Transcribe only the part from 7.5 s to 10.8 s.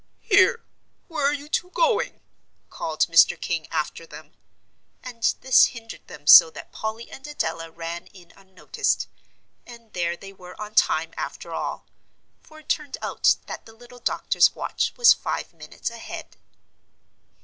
ran in unnoticed. And there they were on